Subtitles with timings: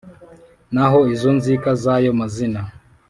[0.73, 2.61] Naho izo nzika z`ayo mazina